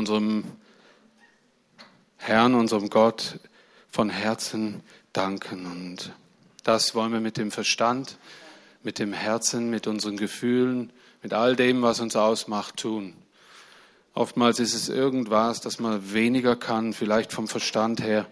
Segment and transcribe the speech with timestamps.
[0.00, 0.44] unserem
[2.16, 3.38] Herrn, unserem Gott
[3.90, 5.66] von Herzen danken.
[5.66, 6.12] Und
[6.64, 8.16] das wollen wir mit dem Verstand,
[8.82, 10.90] mit dem Herzen, mit unseren Gefühlen,
[11.22, 13.14] mit all dem, was uns ausmacht, tun.
[14.14, 18.26] Oftmals ist es irgendwas, das man weniger kann, vielleicht vom Verstand her.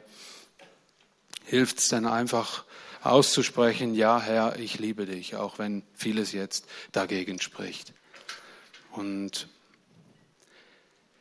[1.45, 2.65] Hilft es dann einfach
[3.03, 7.93] auszusprechen, ja Herr, ich liebe dich, auch wenn vieles jetzt dagegen spricht.
[8.93, 9.49] Und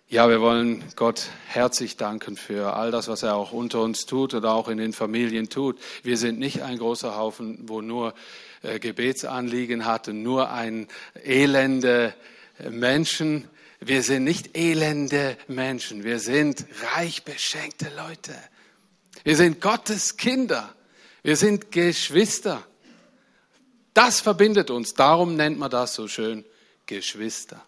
[0.10, 4.34] ja, wir wollen Gott herzlich danken für all das, was er auch unter uns tut
[4.34, 5.80] oder auch in den Familien tut.
[6.04, 8.14] Wir sind nicht ein großer Haufen, wo nur
[8.62, 10.88] äh, Gebetsanliegen hat und nur ein
[11.26, 12.14] elende
[12.70, 13.50] Menschen.
[13.82, 16.06] Wir sind nicht elende Menschen.
[16.06, 18.34] Wir sind reich beschenkte Leute.
[19.24, 20.74] Wir sind Gottes Kinder.
[21.22, 22.66] Wir sind Geschwister.
[23.94, 24.94] Das verbindet uns.
[24.94, 26.46] Darum nennt man das so schön
[26.86, 27.62] Geschwister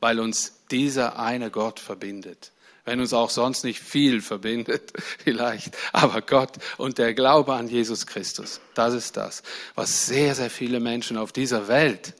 [0.00, 2.52] weil uns dieser eine Gott verbindet.
[2.84, 8.06] Wenn uns auch sonst nicht viel verbindet, vielleicht, aber Gott und der Glaube an Jesus
[8.06, 9.42] Christus, das ist das,
[9.74, 12.14] was sehr, sehr viele Menschen auf dieser Welt,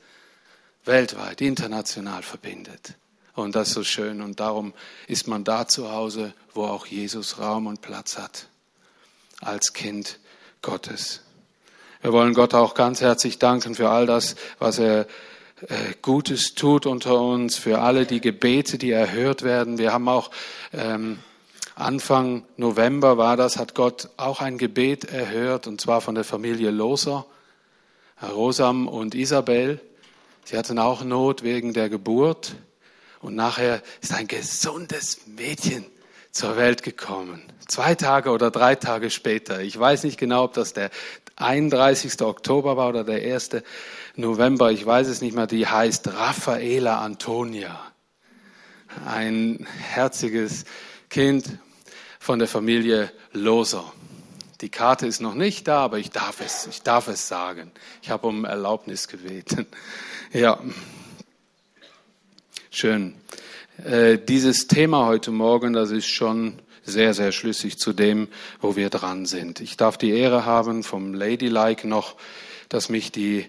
[0.85, 2.95] weltweit, international verbindet.
[3.35, 4.75] Und das ist so schön und darum
[5.07, 8.49] ist man da zu Hause, wo auch Jesus Raum und Platz hat,
[9.41, 10.19] als Kind
[10.63, 11.23] Gottes.
[12.03, 15.07] Wir wollen Gott auch ganz herzlich danken für all das, was er
[16.03, 19.79] Gutes tut unter uns, für alle die Gebete, die erhört werden.
[19.79, 20.31] Wir haben auch
[20.73, 21.19] ähm,
[21.75, 26.71] Anfang November war das, hat Gott auch ein Gebet erhört, und zwar von der Familie
[26.71, 27.27] Loser,
[28.23, 29.81] Rosam und Isabel.
[30.45, 32.55] Sie hatten auch Not wegen der Geburt.
[33.21, 35.85] Und nachher ist ein gesundes Mädchen
[36.31, 37.43] zur Welt gekommen.
[37.67, 39.61] Zwei Tage oder drei Tage später.
[39.61, 40.91] Ich weiß nicht genau, ob das der
[41.37, 42.21] 31.
[42.23, 43.51] Oktober war oder der 1.
[44.17, 47.81] November, ich weiß es nicht mehr, die heißt Raffaela Antonia.
[49.07, 50.65] Ein herziges
[51.09, 51.59] Kind
[52.19, 53.93] von der Familie Loser.
[54.61, 57.73] Die Karte ist noch nicht da, aber ich darf es, ich darf es sagen.
[58.03, 59.67] Ich habe um Erlaubnis gebeten.
[60.33, 60.61] Ja,
[62.71, 63.17] schön.
[63.85, 66.55] Äh, dieses Thema heute Morgen, das ist schon
[66.85, 68.29] sehr, sehr schlüssig zu dem,
[68.61, 69.61] wo wir dran sind.
[69.61, 72.17] Ich darf die Ehre haben vom Ladylike noch,
[72.69, 73.47] dass mich die,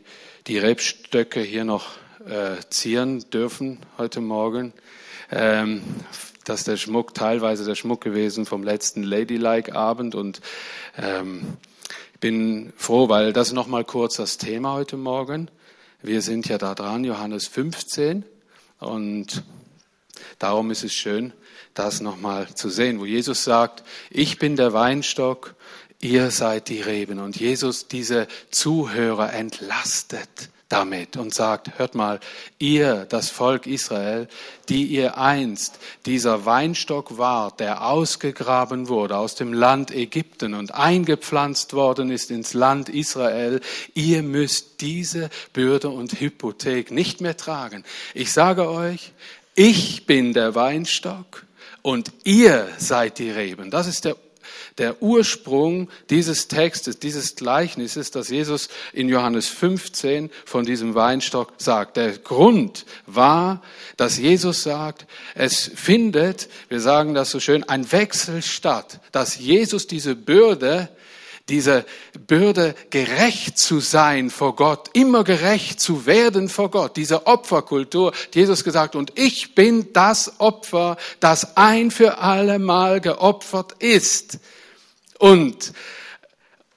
[0.47, 1.87] die Rebstöcke hier noch
[2.25, 4.71] äh, zieren dürfen heute Morgen.
[5.31, 5.81] Ähm,
[6.47, 10.41] ist der Schmuck, teilweise der Schmuck gewesen vom letzten Ladylike-Abend und
[10.97, 11.57] ähm,
[12.19, 15.49] bin froh, weil das nochmal kurz das Thema heute Morgen.
[16.01, 18.23] Wir sind ja da dran, Johannes 15
[18.79, 19.43] und
[20.41, 21.33] darum ist es schön,
[21.73, 25.55] das nochmal zu sehen, wo Jesus sagt, ich bin der Weinstock,
[26.01, 27.19] ihr seid die Reben.
[27.19, 32.19] Und Jesus diese Zuhörer entlastet damit und sagt, hört mal,
[32.57, 34.27] ihr, das Volk Israel,
[34.69, 41.73] die ihr einst dieser Weinstock wart, der ausgegraben wurde aus dem Land Ägypten und eingepflanzt
[41.73, 43.59] worden ist ins Land Israel,
[43.93, 47.83] ihr müsst diese Bürde und Hypothek nicht mehr tragen.
[48.13, 49.11] Ich sage euch,
[49.55, 51.45] ich bin der Weinstock
[51.81, 53.71] und ihr seid die Reben.
[53.71, 54.15] Das ist der
[54.77, 61.97] der Ursprung dieses Textes, dieses Gleichnisses, das Jesus in Johannes 15 von diesem Weinstock sagt.
[61.97, 63.61] Der Grund war,
[63.97, 69.87] dass Jesus sagt, es findet, wir sagen das so schön, ein Wechsel statt, dass Jesus
[69.87, 70.89] diese Bürde
[71.49, 71.85] diese
[72.27, 78.63] Bürde, gerecht zu sein vor Gott, immer gerecht zu werden vor Gott, diese Opferkultur, Jesus
[78.63, 84.39] gesagt, und ich bin das Opfer, das ein für alle Mal geopfert ist.
[85.19, 85.73] Und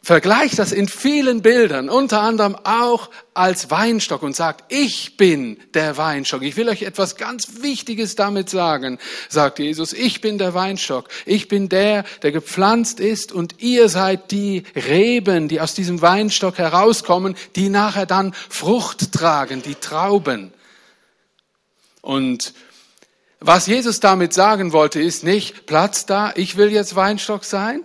[0.05, 5.97] vergleicht das in vielen Bildern, unter anderem auch als Weinstock und sagt, ich bin der
[5.97, 6.43] Weinstock.
[6.43, 8.99] Ich will euch etwas ganz Wichtiges damit sagen,
[9.31, 11.09] sagt Jesus, ich bin der Weinstock.
[11.25, 16.59] Ich bin der, der gepflanzt ist und ihr seid die Reben, die aus diesem Weinstock
[16.59, 20.53] herauskommen, die nachher dann Frucht tragen, die Trauben.
[22.03, 22.53] Und
[23.41, 27.81] was Jesus damit sagen wollte, ist nicht, Platz da, ich will jetzt Weinstock sein,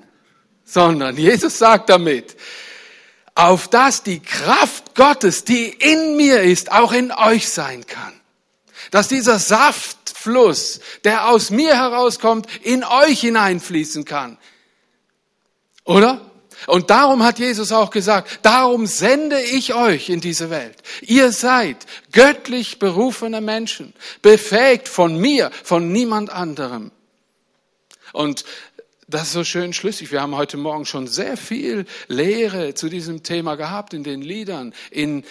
[0.69, 2.37] sondern Jesus sagt damit,
[3.33, 8.13] auf dass die Kraft Gottes, die in mir ist, auch in euch sein kann.
[8.91, 14.37] Dass dieser Saftfluss, der aus mir herauskommt, in euch hineinfließen kann.
[15.85, 16.29] Oder?
[16.67, 20.75] Und darum hat Jesus auch gesagt, darum sende ich euch in diese Welt.
[21.01, 21.77] Ihr seid
[22.11, 26.91] göttlich berufene Menschen, befähigt von mir, von niemand anderem.
[28.11, 28.43] Und
[29.09, 30.11] das ist so schön schlüssig.
[30.11, 34.73] Wir haben heute Morgen schon sehr viel Lehre zu diesem Thema gehabt in den Liedern,
[34.91, 35.23] in,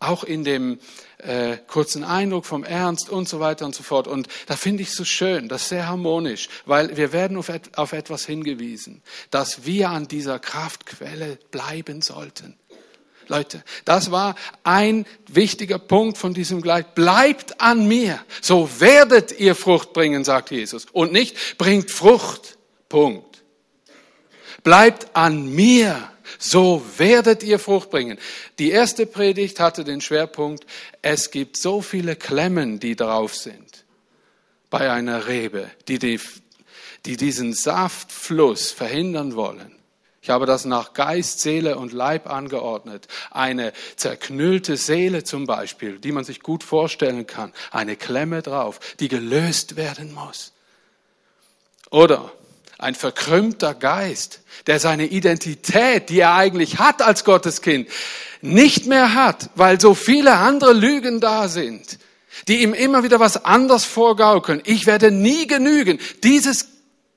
[0.00, 0.78] auch in dem,
[1.18, 4.06] äh, kurzen Eindruck vom Ernst und so weiter und so fort.
[4.08, 7.48] Und da finde ich es so schön, das ist sehr harmonisch, weil wir werden auf,
[7.48, 12.56] et auf etwas hingewiesen, dass wir an dieser Kraftquelle bleiben sollten.
[13.28, 16.86] Leute, das war ein wichtiger Punkt von diesem Gleich.
[16.86, 20.86] Bleibt an mir, so werdet ihr Frucht bringen, sagt Jesus.
[20.92, 22.55] Und nicht bringt Frucht.
[22.88, 23.42] Punkt.
[24.62, 28.18] Bleibt an mir, so werdet ihr Frucht bringen.
[28.58, 30.66] Die erste Predigt hatte den Schwerpunkt,
[31.02, 33.84] es gibt so viele Klemmen, die drauf sind
[34.70, 36.20] bei einer Rebe, die, die,
[37.04, 39.72] die diesen Saftfluss verhindern wollen.
[40.20, 43.06] Ich habe das nach Geist, Seele und Leib angeordnet.
[43.30, 47.52] Eine zerknüllte Seele zum Beispiel, die man sich gut vorstellen kann.
[47.70, 50.52] Eine Klemme drauf, die gelöst werden muss.
[51.90, 52.32] Oder
[52.78, 57.88] ein verkrümmter Geist, der seine Identität, die er eigentlich hat als Gotteskind,
[58.42, 61.98] nicht mehr hat, weil so viele andere Lügen da sind,
[62.48, 64.62] die ihm immer wieder was anders vorgaukeln.
[64.64, 65.98] Ich werde nie genügen.
[66.22, 66.68] Dieses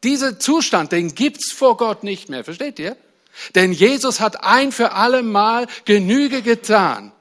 [0.04, 2.44] dieser Zustand, den gibt's vor Gott nicht mehr.
[2.44, 2.96] Versteht ihr?
[3.56, 7.12] Denn Jesus hat ein für alle Mal Genüge getan.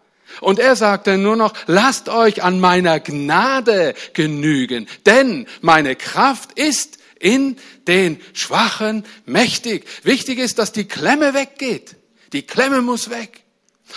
[0.40, 6.97] Und er sagte nur noch, lasst euch an meiner Gnade genügen, denn meine Kraft ist
[7.20, 7.56] in
[7.86, 9.86] den Schwachen mächtig.
[10.02, 11.96] Wichtig ist, dass die Klemme weggeht.
[12.32, 13.44] Die Klemme muss weg.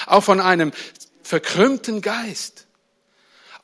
[0.06, 0.72] Auch von einem
[1.24, 2.68] verkrümmten Geist.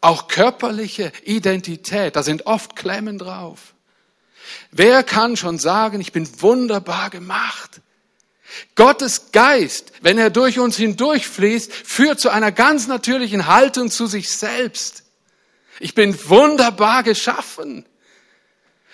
[0.02, 3.74] Auch körperliche Identität, da sind oft Klemmen drauf.
[4.72, 7.82] Wer kann schon sagen, ich bin wunderbar gemacht?
[8.76, 14.32] Gottes Geist, wenn er durch uns hindurchfließt, führt zu einer ganz natürlichen Haltung zu sich
[14.32, 15.04] selbst.
[15.80, 17.86] Ich bin wunderbar geschaffen.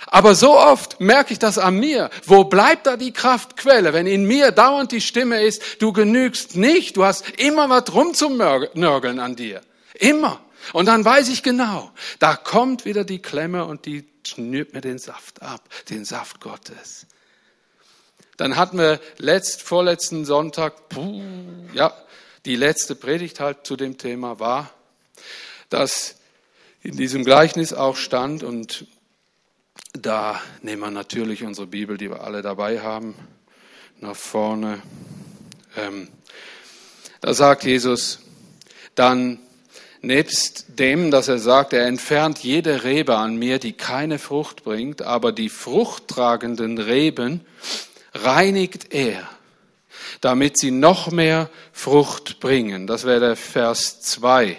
[0.08, 2.10] Aber so oft merke ich das an mir.
[2.26, 6.98] Wo bleibt da die Kraftquelle, wenn in mir dauernd die Stimme ist, du genügst nicht,
[6.98, 9.62] du hast immer was rumzunörgeln an dir.
[9.96, 10.40] Immer.
[10.72, 14.98] Und dann weiß ich genau, da kommt wieder die Klemme und die schnürt mir den
[14.98, 17.06] Saft ab, den Saft Gottes.
[18.38, 21.22] Dann hatten wir letzt, vorletzten Sonntag, puh,
[21.74, 21.94] ja,
[22.46, 24.72] die letzte Predigt halt zu dem Thema war,
[25.70, 26.16] dass
[26.82, 28.86] in diesem Gleichnis auch stand und
[29.94, 33.16] da nehmen wir natürlich unsere Bibel, die wir alle dabei haben,
[34.00, 34.82] nach vorne.
[35.78, 36.10] Ähm,
[37.22, 38.20] da sagt Jesus,
[38.96, 39.40] dann
[40.06, 45.02] Nebst dem, dass er sagt, er entfernt jede Rebe an mir, die keine Frucht bringt,
[45.02, 47.40] aber die fruchttragenden Reben
[48.14, 49.30] reinigt er,
[50.20, 52.86] damit sie noch mehr Frucht bringen.
[52.86, 54.58] Das wäre der Vers 2.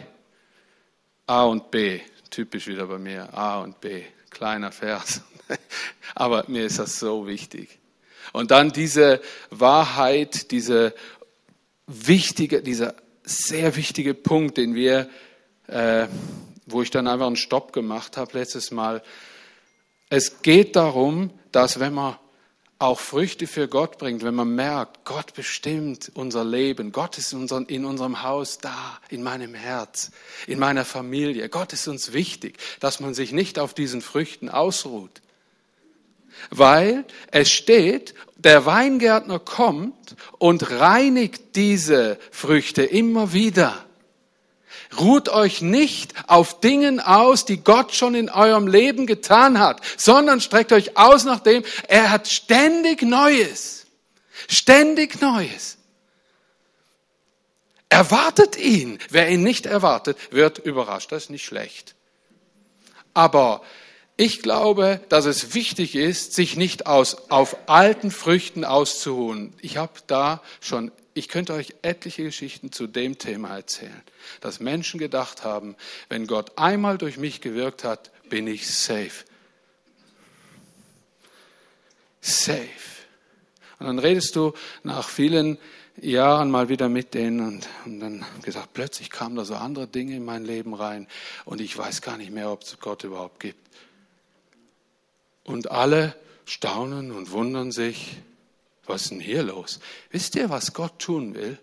[1.27, 4.03] A und B, typisch wieder bei mir, A und B,
[4.35, 5.23] kleiner Vers.
[6.15, 7.79] Aber mir ist das so wichtig.
[8.33, 9.21] Und dann diese
[9.51, 10.95] Wahrheit, diese
[11.87, 15.09] wichtige, dieser sehr wichtige Punkt, den wir
[15.67, 16.07] äh,
[16.67, 19.03] wo ich dann einfach einen Stopp gemacht habe letztes Mal.
[20.09, 22.17] Es geht darum, dass wenn man
[22.85, 27.85] auch Früchte für Gott bringt, wenn man merkt, Gott bestimmt unser Leben, Gott ist in
[27.85, 30.11] unserem Haus da, in meinem Herz,
[30.47, 35.23] in meiner Familie, Gott ist uns wichtig, dass man sich nicht auf diesen Früchten ausruht.
[36.51, 43.84] Weil es steht, der Weingärtner kommt und reinigt diese Früchte immer wieder.
[44.99, 50.41] Ruht euch nicht auf Dingen aus, die Gott schon in eurem Leben getan hat, sondern
[50.41, 53.87] streckt euch aus nach dem, er hat ständig Neues.
[54.49, 55.79] Ständig Neues.
[57.89, 58.99] Erwartet ihn.
[59.11, 61.13] Wer ihn nicht erwartet, wird überrascht.
[61.13, 61.95] Das ist nicht schlecht.
[63.15, 63.63] Aber
[64.17, 69.55] ich glaube, dass es wichtig ist, sich nicht aus, auf alten Früchten auszuruhen.
[69.61, 74.03] Ich habe da schon ich könnte euch etliche Geschichten zu dem Thema erzählen,
[74.41, 75.77] dass Menschen gedacht haben,
[76.09, 79.25] wenn Gott einmal durch mich gewirkt hat, bin ich safe.
[82.21, 82.69] Safe.
[83.79, 85.59] Und dann redest du nach vielen
[86.01, 90.17] Jahren mal wieder mit denen und, und dann gesagt, plötzlich kamen da so andere Dinge
[90.17, 91.07] in mein Leben rein
[91.45, 93.61] und ich weiß gar nicht mehr, ob es Gott überhaupt gibt.
[95.45, 96.17] Und alle
[96.47, 98.17] staunen und wundern sich,
[98.87, 99.81] was ist denn hier los?
[100.11, 101.59] Wisst ihr, was Gott tun will?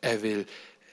[0.00, 0.46] Er will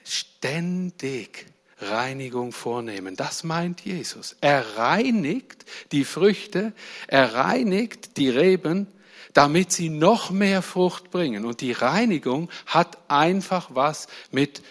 [0.04, 1.46] ständig
[1.80, 3.14] Reinigung vornehmen.
[3.16, 4.36] Das meint Jesus.
[4.40, 6.72] Er reinigt die Früchte,
[7.06, 8.88] er reinigt die Reben,
[9.32, 11.44] damit sie noch mehr Frucht bringen.
[11.44, 14.62] Und die Reinigung hat einfach was mit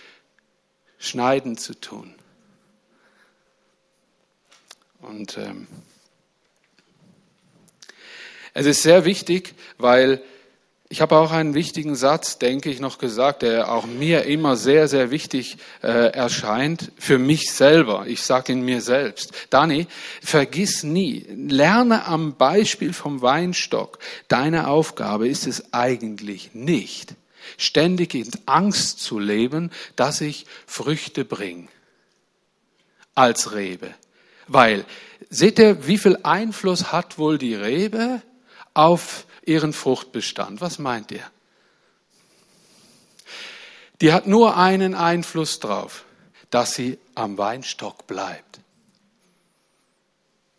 [1.00, 2.14] Schneiden zu tun.
[5.00, 5.68] Und ähm,
[8.54, 10.22] es ist sehr wichtig, weil
[10.90, 14.88] Ich habe auch einen wichtigen Satz, denke ich, noch gesagt, der auch mir immer sehr,
[14.88, 18.06] sehr wichtig äh, erscheint, für mich selber.
[18.08, 19.34] Ich sage ihn mir selbst.
[19.50, 19.88] Dani,
[20.22, 24.00] vergiss nie, lerne am Beispiel vom Weinstock.
[24.30, 27.16] Deine Aufgabe ist es eigentlich nicht,
[27.58, 31.68] ständig in Angst zu leben, dass ich Früchte bringe
[33.14, 33.94] als Rebe.
[34.48, 34.86] Weil,
[35.30, 38.22] seht ihr, wie viel Einfluss hat wohl die Rebe
[38.74, 40.62] auf ihren Fruchtbestand.
[40.62, 41.24] Was meint ihr?
[44.02, 46.06] Die hat nur einen Einfluss drauf,
[46.50, 48.60] dass sie am Weinstock bleibt.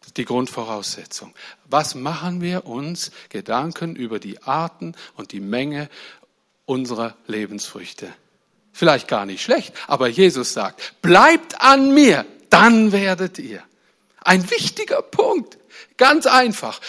[0.01, 1.35] Das ist die Grundvoraussetzung.
[1.67, 5.89] Was machen wir uns Gedanken über die Arten und die Menge
[6.67, 8.13] unserer Lebensfrüchte?
[8.73, 13.63] Vielleicht gar nicht schlecht, aber Jesus sagt, bleibt an mir, dann werdet ihr.
[14.21, 15.59] Ein wichtiger Punkt,
[15.97, 16.81] ganz einfach.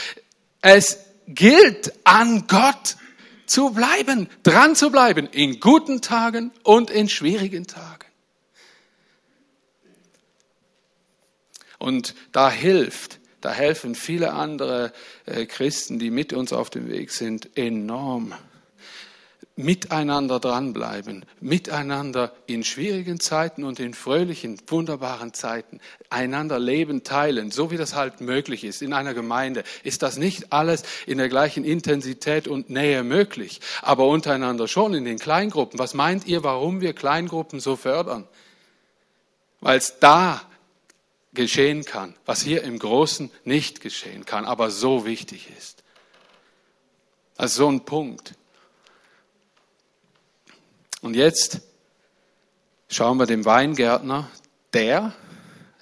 [0.62, 2.98] Es gilt an Gott
[3.46, 8.06] zu bleiben, dran zu bleiben, in guten Tagen und in schwierigen Tagen.
[11.78, 14.92] Und da hilft, da helfen viele andere
[15.26, 18.34] äh, Christen, die mit uns auf dem Weg sind, enorm
[19.60, 27.70] miteinander dranbleiben, miteinander in schwierigen Zeiten und in fröhlichen, wunderbaren Zeiten einander Leben teilen, so
[27.70, 29.66] wie das halt möglich ist in einer Gemeinde.
[29.84, 35.04] Ist das nicht alles in der gleichen Intensität und Nähe möglich, aber untereinander schon in
[35.04, 35.78] den Kleingruppen.
[35.78, 38.30] Was meint ihr, warum wir Kleingruppen so fördern?
[39.60, 40.42] Weil es da
[41.34, 45.84] geschehen kann, was hier im Großen nicht geschehen kann, aber so wichtig ist.
[47.36, 48.39] Also so ein Punkt.
[51.02, 51.62] Und jetzt
[52.90, 54.30] schauen wir dem Weingärtner,
[54.74, 55.14] der,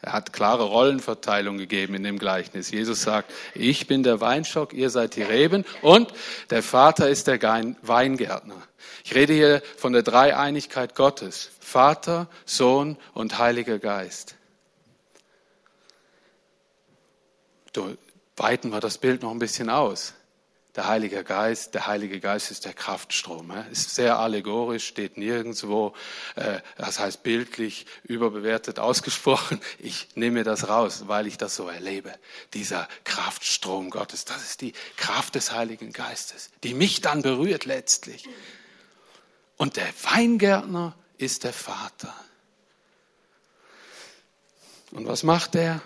[0.01, 2.69] er hat klare Rollenverteilung gegeben in dem Gleichnis.
[2.69, 6.13] Jesus sagt, ich bin der Weinstock, ihr seid die Reben und
[6.49, 8.61] der Vater ist der Weingärtner.
[9.03, 11.49] Ich rede hier von der Dreieinigkeit Gottes.
[11.59, 14.35] Vater, Sohn und Heiliger Geist.
[18.35, 20.13] Weiten wir das Bild noch ein bisschen aus
[20.77, 23.51] der Heilige Geist, der Heilige Geist ist der Kraftstrom.
[23.71, 25.95] Ist sehr allegorisch, steht nirgendwo,
[26.35, 29.59] äh, das heißt bildlich, überbewertet ausgesprochen.
[29.79, 32.13] Ich nehme das raus, weil ich das so erlebe.
[32.53, 38.29] Dieser Kraftstrom Gottes, das ist die Kraft des Heiligen Geistes, die mich dann berührt letztlich.
[39.57, 42.13] Und der Weingärtner ist der Vater.
[44.91, 45.81] Und was macht er?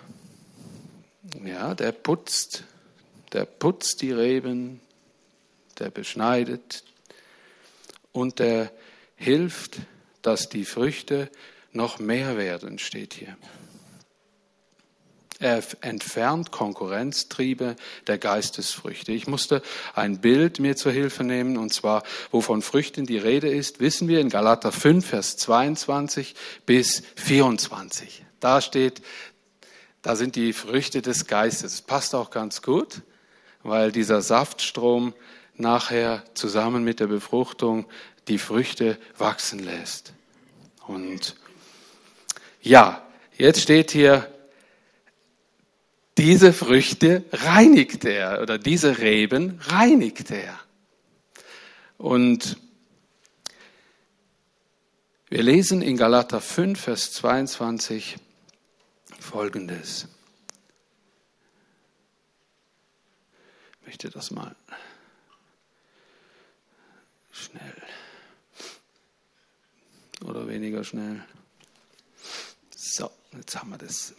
[1.42, 2.64] Ja, der putzt
[3.32, 4.80] der putzt die Reben,
[5.78, 6.84] der beschneidet
[8.12, 8.70] und der
[9.16, 9.78] hilft,
[10.20, 11.30] dass die Früchte
[11.72, 13.36] noch mehr werden, steht hier.
[15.38, 17.74] Er entfernt Konkurrenztriebe
[18.06, 19.10] der Geistesfrüchte.
[19.10, 19.60] Ich musste
[19.92, 24.20] ein Bild mir zur Hilfe nehmen, und zwar, wovon Früchten die Rede ist, wissen wir
[24.20, 28.24] in Galater 5, Vers 22 bis 24.
[28.38, 29.02] Da steht,
[30.02, 31.72] da sind die Früchte des Geistes.
[31.72, 33.02] Das passt auch ganz gut
[33.62, 35.14] weil dieser Saftstrom
[35.56, 37.86] nachher zusammen mit der Befruchtung
[38.28, 40.12] die Früchte wachsen lässt.
[40.86, 41.36] Und
[42.60, 44.28] ja, jetzt steht hier,
[46.18, 50.58] diese Früchte reinigt er oder diese Reben reinigt er.
[51.96, 52.58] Und
[55.28, 58.16] wir lesen in Galater 5, Vers 22
[59.18, 60.08] folgendes.
[63.92, 64.56] Möchte das mal
[67.30, 67.74] schnell
[70.24, 71.22] oder weniger schnell.
[72.74, 74.14] So, jetzt haben wir das.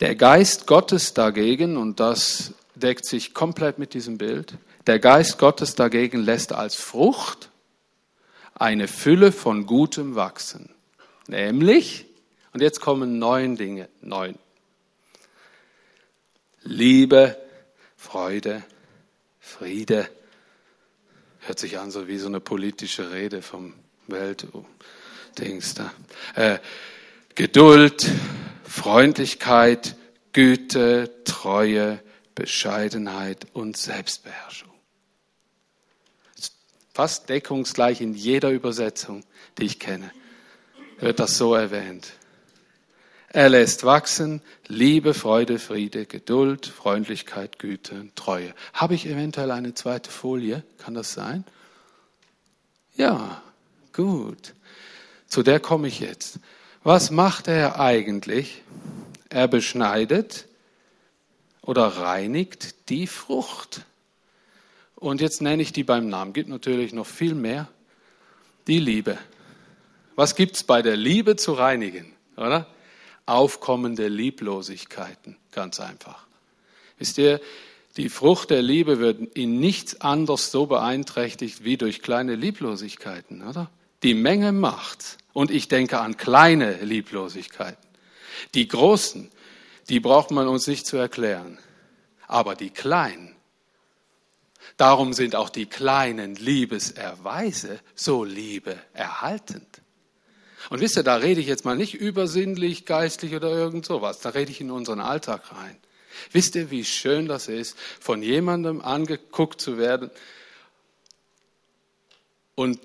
[0.00, 4.54] Der Geist Gottes dagegen, und das deckt sich komplett mit diesem Bild,
[4.88, 7.48] der Geist Gottes dagegen lässt als Frucht
[8.56, 10.74] eine Fülle von Gutem wachsen.
[11.28, 12.06] Nämlich,
[12.52, 14.36] und jetzt kommen neun Dinge, neun.
[16.64, 17.40] Liebe,
[17.98, 18.64] Freude,
[19.40, 20.08] Friede.
[21.40, 23.74] Hört sich an so wie so eine politische Rede vom
[24.06, 25.92] Weltdings da.
[26.34, 26.58] Äh,
[27.34, 28.08] Geduld,
[28.64, 29.96] Freundlichkeit,
[30.32, 32.00] Güte, Treue,
[32.34, 34.72] Bescheidenheit und Selbstbeherrschung.
[36.94, 39.24] Fast deckungsgleich in jeder Übersetzung,
[39.58, 40.12] die ich kenne,
[41.00, 42.12] wird das so erwähnt.
[43.30, 48.54] Er lässt wachsen Liebe, Freude, Friede, Geduld, Freundlichkeit, Güte, Treue.
[48.72, 50.62] Habe ich eventuell eine zweite Folie?
[50.78, 51.44] Kann das sein?
[52.96, 53.42] Ja,
[53.92, 54.54] gut.
[55.26, 56.40] Zu der komme ich jetzt.
[56.82, 58.62] Was macht er eigentlich?
[59.28, 60.46] Er beschneidet
[61.60, 63.84] oder reinigt die Frucht.
[64.96, 66.32] Und jetzt nenne ich die beim Namen.
[66.32, 67.68] Gibt natürlich noch viel mehr.
[68.66, 69.18] Die Liebe.
[70.16, 72.66] Was gibt's bei der Liebe zu reinigen, oder?
[73.28, 76.26] Aufkommende Lieblosigkeiten, ganz einfach.
[76.98, 77.40] Wisst ihr,
[77.98, 83.70] die Frucht der Liebe wird in nichts anderes so beeinträchtigt wie durch kleine Lieblosigkeiten, oder?
[84.02, 85.18] Die Menge macht.
[85.32, 87.88] Und ich denke an kleine Lieblosigkeiten.
[88.54, 89.30] Die großen,
[89.88, 91.58] die braucht man uns nicht zu erklären.
[92.26, 93.34] Aber die kleinen,
[94.76, 99.82] darum sind auch die kleinen Liebeserweise so Liebe erhaltend.
[100.70, 104.20] Und wisst ihr, da rede ich jetzt mal nicht übersinnlich, geistlich oder irgend sowas.
[104.20, 105.76] Da rede ich in unseren Alltag rein.
[106.32, 110.10] Wisst ihr, wie schön das ist, von jemandem angeguckt zu werden
[112.54, 112.80] und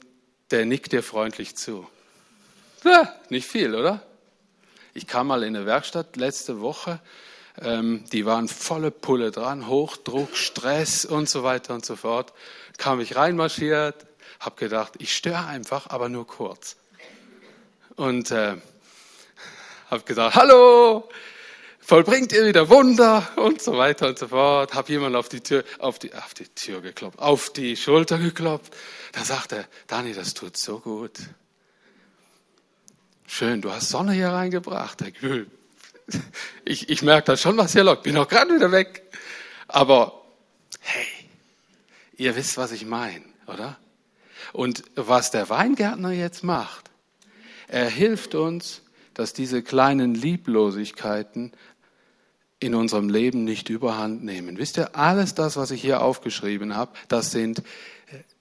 [0.51, 1.87] der nickt dir freundlich zu.
[2.83, 4.05] Ja, nicht viel, oder?
[4.93, 6.99] Ich kam mal in eine Werkstatt letzte Woche,
[7.59, 12.33] ähm, die waren volle Pulle dran, Hochdruck, Stress und so weiter und so fort.
[12.77, 14.05] Kam ich reinmarschiert,
[14.39, 16.75] habe gedacht, ich störe einfach, aber nur kurz.
[17.95, 18.55] Und äh,
[19.89, 21.09] habe gesagt, hallo,
[21.79, 24.73] vollbringt ihr wieder Wunder und so weiter und so fort.
[24.73, 28.75] Hab jemand auf die Tür, auf die, auf die Tür geklopft, auf die Schulter geklopft.
[29.11, 31.19] Da sagt er, Dani, das tut so gut.
[33.27, 35.03] Schön, du hast Sonne hier reingebracht.
[36.65, 38.03] Ich, ich merke da schon, was hier lockt.
[38.03, 39.03] Bin auch gerade wieder weg.
[39.67, 40.21] Aber
[40.81, 41.07] hey,
[42.17, 43.77] ihr wisst, was ich meine, oder?
[44.51, 46.91] Und was der Weingärtner jetzt macht,
[47.73, 48.83] er hilft uns,
[49.15, 51.51] dass diese kleinen Lieblosigkeiten
[52.59, 54.59] in unserem Leben nicht überhand nehmen.
[54.59, 57.63] Wisst ihr, alles das, was ich hier aufgeschrieben habe, das sind äh,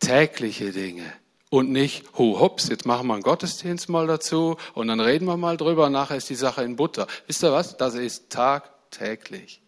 [0.00, 1.10] tägliche Dinge
[1.48, 5.38] und nicht, hu hops, jetzt machen wir einen Gottesdienst mal dazu und dann reden wir
[5.38, 7.06] mal drüber, nachher ist die Sache in Butter.
[7.26, 7.78] Wisst ihr was?
[7.78, 9.62] Das ist tagtäglich.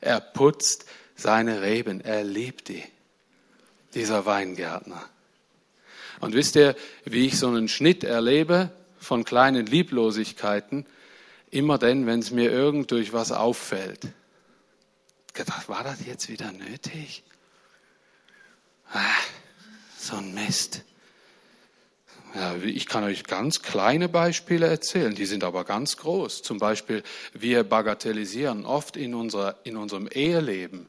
[0.00, 2.84] Er putzt seine Reben, er liebt die,
[3.94, 5.02] dieser Weingärtner.
[6.20, 10.86] Und wisst ihr, wie ich so einen Schnitt erlebe von kleinen Lieblosigkeiten?
[11.54, 14.08] immer denn, wenn es mir irgend durch was auffällt.
[15.32, 17.22] Gedacht, war das jetzt wieder nötig?
[18.92, 19.00] Ah,
[19.96, 20.82] so ein Mist.
[22.34, 26.42] Ja, ich kann euch ganz kleine Beispiele erzählen, die sind aber ganz groß.
[26.42, 30.88] Zum Beispiel, wir bagatellisieren oft in, unserer, in unserem Eheleben.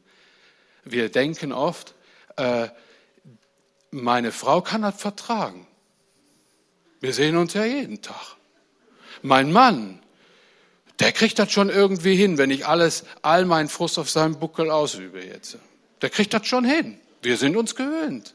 [0.84, 1.93] Wir denken oft,
[2.38, 2.69] äh,
[3.91, 5.67] meine Frau kann das vertragen.
[7.00, 8.36] Wir sehen uns ja jeden Tag.
[9.21, 10.02] Mein Mann,
[11.00, 14.71] der kriegt das schon irgendwie hin, wenn ich alles, all meinen Frust auf seinem Buckel
[14.71, 15.58] ausübe jetzt.
[16.02, 17.00] Der kriegt das schon hin.
[17.21, 18.34] Wir sind uns gewöhnt.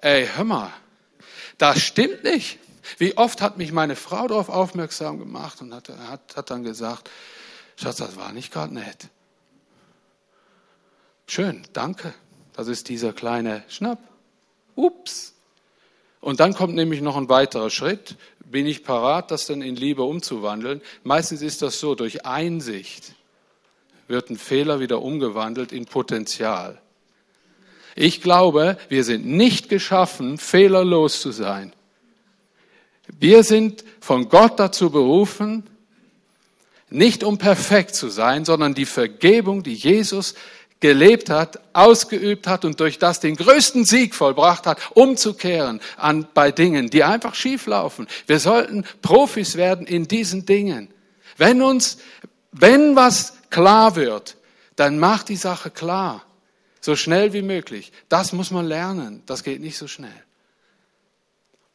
[0.00, 0.72] Ey, hör mal,
[1.58, 2.58] das stimmt nicht.
[2.96, 7.10] Wie oft hat mich meine Frau darauf aufmerksam gemacht und hat, hat, hat dann gesagt,
[7.76, 9.08] Schatz, das war nicht gerade nett.
[11.26, 12.14] Schön, danke.
[12.58, 14.00] Das ist dieser kleine Schnapp.
[14.74, 15.32] Ups.
[16.20, 18.16] Und dann kommt nämlich noch ein weiterer Schritt.
[18.44, 20.82] Bin ich parat, das dann in Liebe umzuwandeln?
[21.04, 23.14] Meistens ist das so, durch Einsicht
[24.08, 26.80] wird ein Fehler wieder umgewandelt in Potenzial.
[27.94, 31.72] Ich glaube, wir sind nicht geschaffen, fehlerlos zu sein.
[33.20, 35.62] Wir sind von Gott dazu berufen,
[36.90, 40.34] nicht um perfekt zu sein, sondern die Vergebung, die Jesus
[40.80, 46.52] gelebt hat, ausgeübt hat und durch das den größten Sieg vollbracht hat, umzukehren an, bei
[46.52, 48.06] Dingen, die einfach schief laufen.
[48.26, 50.88] Wir sollten Profis werden in diesen Dingen.
[51.36, 51.98] Wenn uns,
[52.52, 54.36] wenn was klar wird,
[54.76, 56.24] dann macht die Sache klar.
[56.80, 57.92] So schnell wie möglich.
[58.08, 59.22] Das muss man lernen.
[59.26, 60.22] Das geht nicht so schnell.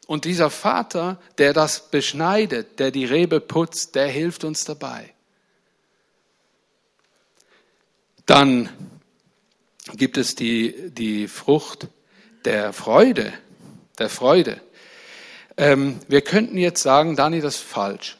[0.07, 5.13] Und dieser Vater, der das beschneidet, der die Rebe putzt, der hilft uns dabei.
[8.25, 8.69] Dann
[9.95, 11.87] gibt es die, die Frucht
[12.45, 13.33] der Freude,
[13.99, 14.61] der Freude.
[15.57, 18.17] Ähm, wir könnten jetzt sagen, Dani, das ist falsch.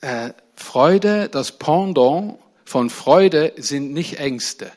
[0.00, 4.70] Äh, Freude, das Pendant von Freude sind nicht Ängste,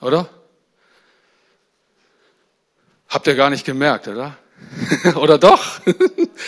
[0.00, 0.28] oder?
[3.08, 4.36] Habt ihr gar nicht gemerkt, oder?
[5.16, 5.80] oder doch?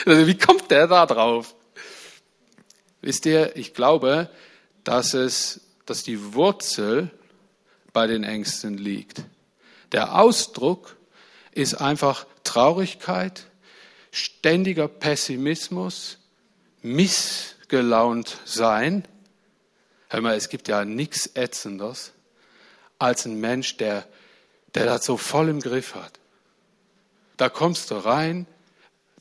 [0.07, 1.55] Also, wie kommt der da drauf?
[3.03, 4.31] Wisst ihr, ich glaube,
[4.83, 7.11] dass es, dass die Wurzel
[7.93, 9.25] bei den Ängsten liegt.
[9.91, 10.97] Der Ausdruck
[11.51, 13.47] ist einfach Traurigkeit,
[14.13, 16.19] ständiger Pessimismus,
[16.81, 19.03] missgelaunt sein.
[20.11, 22.13] Hör mal, es gibt ja nichts Ätzendes
[23.01, 24.07] als ein Mensch, der,
[24.77, 26.21] der das so voll im Griff hat.
[27.37, 28.47] Da kommst du rein,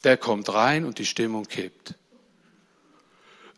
[0.04, 1.96] der kommt rein und die Stimmung kippt.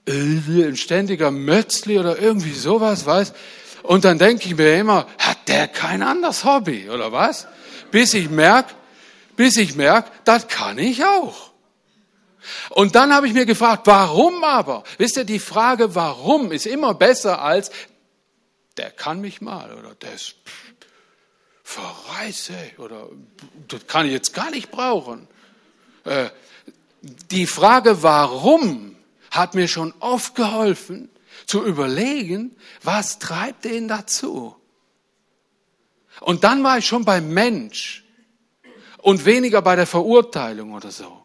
[0.08, 3.36] Ein ständiger Mötzli oder irgendwie sowas, weißt
[3.84, 7.48] und dann denke ich mir immer, hat der kein anderes Hobby, oder was?
[7.90, 8.68] Bis ich merk,
[9.36, 11.52] bis ich merk, das kann ich auch.
[12.70, 14.84] Und dann habe ich mir gefragt, warum aber?
[14.98, 17.72] Wisst ihr, die Frage, warum, ist immer besser als,
[18.78, 20.36] der kann mich mal, oder der ist
[21.64, 23.10] verreiße, oder
[23.68, 25.28] das kann ich jetzt gar nicht brauchen.
[26.04, 26.30] Äh,
[27.02, 28.91] die Frage, warum,
[29.32, 31.10] hat mir schon oft geholfen,
[31.46, 34.56] zu überlegen, was treibt ihn dazu?
[36.20, 38.04] Und dann war ich schon beim Mensch
[38.98, 41.24] und weniger bei der Verurteilung oder so.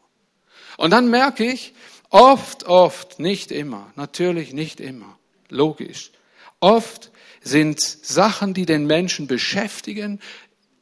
[0.78, 1.74] Und dann merke ich,
[2.10, 6.12] oft, oft, nicht immer, natürlich nicht immer, logisch,
[6.60, 7.10] oft
[7.42, 10.20] sind Sachen, die den Menschen beschäftigen,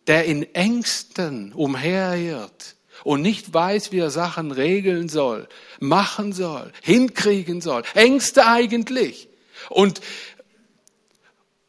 [0.07, 5.49] der in Ängsten umherirrt und nicht weiß, wie er Sachen regeln soll,
[5.81, 7.83] machen soll, hinkriegen soll.
[7.95, 9.29] Ängste eigentlich.
[9.71, 10.01] Und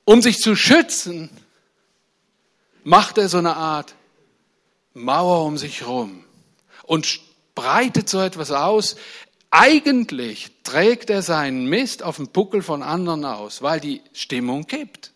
[0.04, 1.30] um sich zu schützen,
[2.84, 3.96] macht er so eine Art
[4.94, 6.24] Mauer um sich herum
[6.84, 7.20] und
[7.56, 8.96] breitet so etwas aus.
[9.50, 15.12] Eigentlich trägt er seinen Mist auf dem Buckel von anderen aus, weil die Stimmung kippt.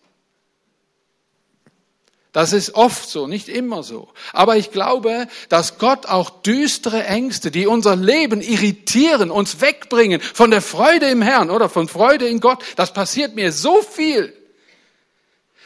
[2.39, 4.07] Das ist oft so, nicht immer so.
[4.31, 10.49] Aber ich glaube, dass Gott auch düstere Ängste, die unser Leben irritieren, uns wegbringen von
[10.49, 14.33] der Freude im Herrn oder von Freude in Gott, das passiert mir so viel,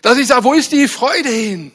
[0.01, 1.71] dass ich sage, wo ist die Freude hin?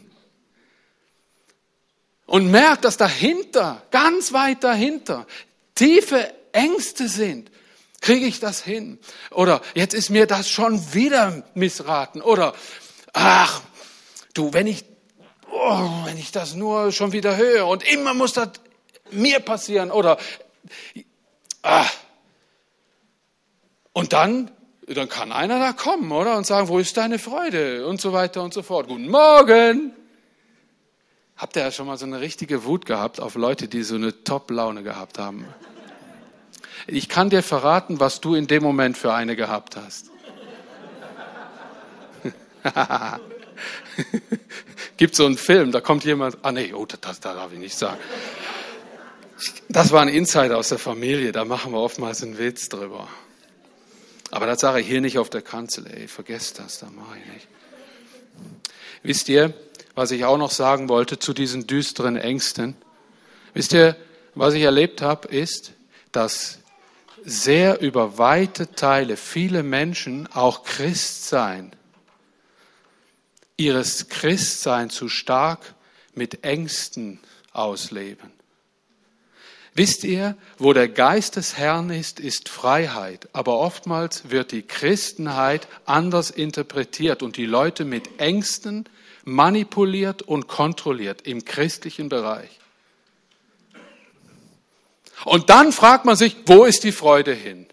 [2.26, 5.28] Und merke, dass dahinter, ganz weit dahinter,
[5.76, 7.52] tiefe Ängste sind.
[8.00, 8.98] Kriege ich das hin?
[9.30, 12.20] Oder jetzt ist mir das schon wieder missraten.
[12.20, 12.52] Oder
[13.12, 13.62] ach,
[14.38, 14.84] Du, wenn ich,
[15.50, 18.50] oh, wenn ich das nur schon wieder höre und immer muss das
[19.10, 20.16] mir passieren oder,
[21.64, 21.84] ah.
[23.92, 24.52] Und dann,
[24.86, 26.36] dann kann einer da kommen, oder?
[26.36, 27.84] Und sagen, wo ist deine Freude?
[27.88, 28.86] Und so weiter und so fort.
[28.86, 29.90] Guten Morgen!
[31.36, 34.22] Habt ihr ja schon mal so eine richtige Wut gehabt auf Leute, die so eine
[34.22, 35.48] Top-Laune gehabt haben?
[36.86, 40.12] Ich kann dir verraten, was du in dem Moment für eine gehabt hast.
[44.96, 47.76] Gibt so einen Film, da kommt jemand, ah nee, oh, das, das darf ich nicht
[47.76, 47.98] sagen.
[49.68, 53.08] Das war ein Insider aus der Familie, da machen wir oftmals einen Witz drüber.
[54.30, 57.32] Aber das sage ich hier nicht auf der Kanzel, ey, vergesst das, da mache ich
[57.32, 57.48] nicht.
[59.02, 59.54] Wisst ihr,
[59.94, 62.76] was ich auch noch sagen wollte zu diesen düsteren Ängsten?
[63.54, 63.96] Wisst ihr,
[64.34, 65.72] was ich erlebt habe, ist,
[66.12, 66.58] dass
[67.24, 71.72] sehr über weite Teile viele Menschen auch Christ sein
[73.58, 75.74] ihres Christsein zu stark
[76.14, 77.20] mit Ängsten
[77.52, 78.32] ausleben.
[79.78, 83.28] Wisst ihr, wo der Geist des Herrn ist, ist Freiheit.
[83.32, 88.88] Aber oftmals wird die Christenheit anders interpretiert und die Leute mit Ängsten
[89.24, 92.58] manipuliert und kontrolliert im christlichen Bereich.
[95.24, 97.67] Und dann fragt man sich, wo ist die Freude hin?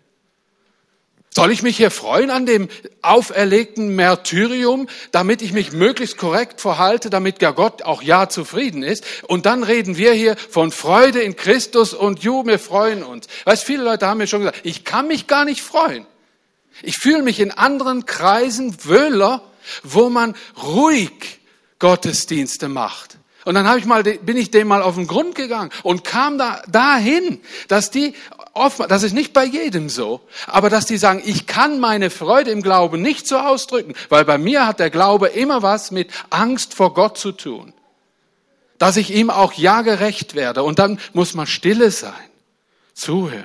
[1.35, 2.69] Soll ich mich hier freuen an dem
[3.01, 9.03] auferlegten Märtyrium, damit ich mich möglichst korrekt verhalte, damit ja Gott auch ja zufrieden ist?
[9.27, 13.27] Und dann reden wir hier von Freude in Christus und ju, wir freuen uns.
[13.43, 16.05] Weißt, viele Leute haben mir schon gesagt, ich kann mich gar nicht freuen.
[16.81, 19.43] Ich fühle mich in anderen Kreisen wöhler,
[19.83, 21.41] wo man ruhig
[21.79, 23.17] Gottesdienste macht.
[23.45, 26.39] Und dann habe ich mal, bin ich dem mal auf den Grund gegangen und kam
[26.39, 28.15] da dahin, dass die
[28.53, 32.49] oft, das ist nicht bei jedem so, aber dass die sagen, ich kann meine Freude
[32.49, 36.73] im Glauben nicht so ausdrücken, weil bei mir hat der Glaube immer was mit Angst
[36.73, 37.73] vor Gott zu tun.
[38.79, 42.13] Dass ich ihm auch ja gerecht werde und dann muss man stille sein,
[42.93, 43.43] zuhören.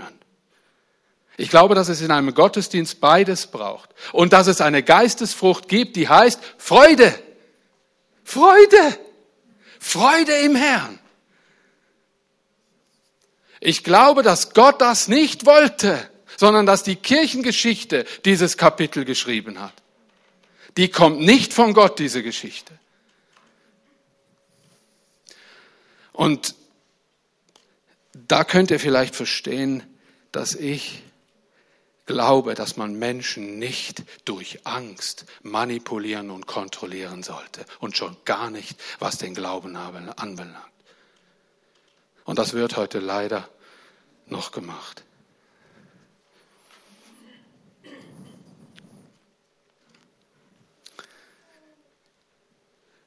[1.36, 5.96] Ich glaube, dass es in einem Gottesdienst beides braucht und dass es eine Geistesfrucht gibt,
[5.96, 7.14] die heißt Freude.
[8.24, 8.98] Freude.
[9.80, 10.98] Freude im Herrn.
[13.58, 19.74] Ich glaube, dass Gott das nicht wollte, sondern dass die Kirchengeschichte dieses Kapitel geschrieben hat.
[20.76, 22.78] Die kommt nicht von Gott, diese Geschichte.
[26.12, 26.54] Und
[28.12, 29.82] da könnt ihr vielleicht verstehen,
[30.30, 31.02] dass ich
[32.10, 38.76] glaube, dass man Menschen nicht durch Angst manipulieren und kontrollieren sollte und schon gar nicht,
[38.98, 40.56] was den Glauben anbelangt.
[42.24, 43.48] Und das wird heute leider
[44.26, 45.04] noch gemacht.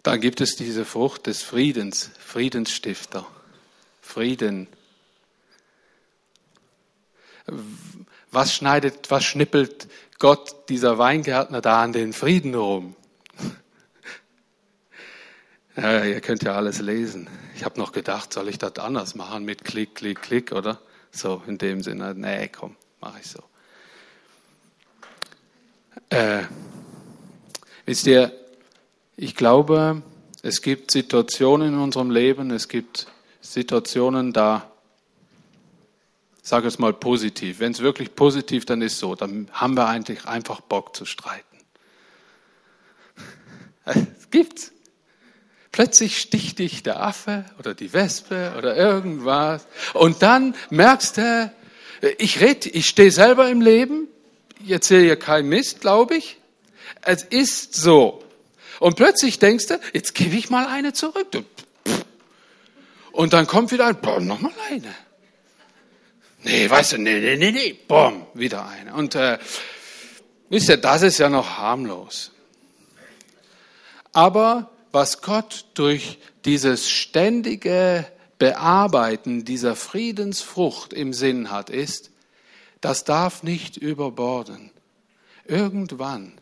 [0.01, 3.25] Dann gibt es diese Frucht des Friedens, Friedensstifter,
[4.01, 4.67] Frieden
[8.33, 9.87] was schneidet, was schnippelt
[10.19, 12.95] Gott, dieser Weingärtner, da an den Frieden rum?
[15.75, 17.27] Ja, ihr könnt ja alles lesen.
[17.55, 20.79] Ich habe noch gedacht, soll ich das anders machen mit Klick, Klick, Klick, oder?
[21.11, 22.13] So in dem Sinne.
[22.13, 23.39] Nee, komm, mache ich so.
[26.09, 26.43] Äh,
[27.87, 28.31] wisst ihr,
[29.17, 30.03] ich glaube,
[30.43, 33.07] es gibt Situationen in unserem Leben, es gibt
[33.41, 34.71] Situationen, da,
[36.43, 40.25] sage es mal positiv, wenn es wirklich positiv dann ist so, dann haben wir eigentlich
[40.25, 41.57] einfach Bock zu streiten.
[43.85, 43.95] Es
[44.31, 44.71] gibt's.
[45.71, 49.65] Plötzlich sticht dich der Affe oder die Wespe oder irgendwas.
[49.93, 51.51] Und dann merkst du,
[52.19, 54.07] ich red, ich stehe selber im Leben,
[54.63, 56.37] ich erzähle ja kein Mist, glaube ich.
[57.01, 58.23] Es ist so.
[58.79, 61.27] Und plötzlich denkst du, jetzt gebe ich mal eine zurück.
[63.11, 64.93] Und dann kommt wieder ein, boah, nochmal eine.
[66.43, 68.93] Nee, weißt du, nee, nee, nee, nee, boom, wieder eine.
[68.93, 69.37] Und äh,
[70.49, 72.31] wisst ihr, das ist ja noch harmlos.
[74.11, 78.05] Aber was Gott durch dieses ständige
[78.39, 82.11] Bearbeiten dieser Friedensfrucht im Sinn hat, ist,
[82.81, 84.69] das darf nicht überborden.
[85.45, 86.33] Irgendwann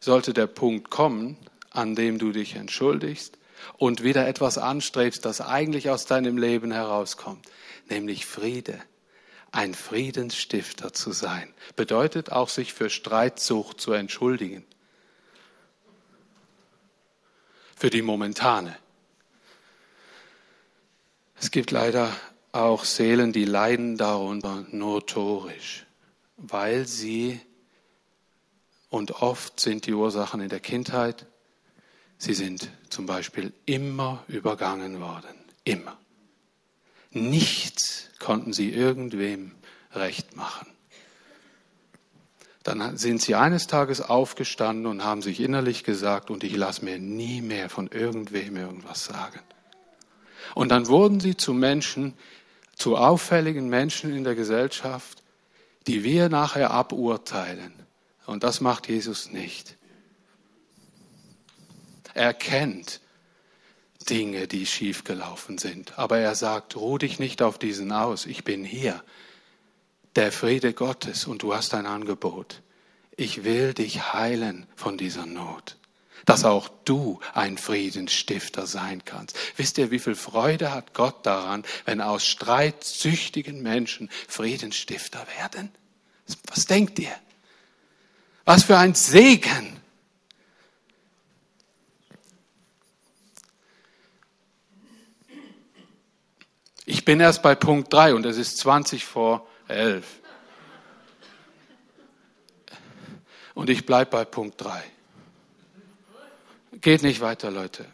[0.00, 1.36] sollte der Punkt kommen,
[1.70, 3.38] an dem du dich entschuldigst
[3.76, 7.46] und wieder etwas anstrebst, das eigentlich aus deinem Leben herauskommt,
[7.88, 8.78] nämlich Friede.
[9.50, 14.64] Ein Friedensstifter zu sein, bedeutet auch, sich für Streitsucht zu entschuldigen
[17.78, 18.76] für die momentane.
[21.40, 22.12] Es gibt leider
[22.50, 25.86] auch Seelen, die leiden darunter notorisch,
[26.36, 27.40] weil sie,
[28.90, 31.26] und oft sind die Ursachen in der Kindheit,
[32.16, 35.96] sie sind zum Beispiel immer übergangen worden, immer.
[37.18, 39.52] Nichts konnten sie irgendwem
[39.92, 40.66] recht machen.
[42.62, 46.98] Dann sind sie eines Tages aufgestanden und haben sich innerlich gesagt, und ich lasse mir
[46.98, 49.40] nie mehr von irgendwem irgendwas sagen.
[50.54, 52.14] Und dann wurden sie zu Menschen,
[52.76, 55.22] zu auffälligen Menschen in der Gesellschaft,
[55.86, 57.72] die wir nachher aburteilen.
[58.26, 59.76] Und das macht Jesus nicht.
[62.12, 63.00] Er kennt
[64.08, 65.98] Dinge, die schiefgelaufen sind.
[65.98, 69.02] Aber er sagt, ruh dich nicht auf diesen aus, ich bin hier
[70.16, 72.62] der Friede Gottes und du hast ein Angebot.
[73.16, 75.76] Ich will dich heilen von dieser Not,
[76.24, 79.36] dass auch du ein Friedensstifter sein kannst.
[79.56, 85.70] Wisst ihr, wie viel Freude hat Gott daran, wenn aus streitsüchtigen Menschen Friedensstifter werden?
[86.46, 87.14] Was denkt ihr?
[88.44, 89.78] Was für ein Segen!
[96.90, 100.06] Ich bin erst bei Punkt 3 und es ist 20 vor elf.
[103.52, 104.82] Und ich bleibe bei Punkt 3.
[106.80, 107.84] Geht nicht weiter, Leute.